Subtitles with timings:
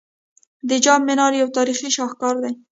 [0.69, 2.51] د جام منار یو تاریخي شاهکار دی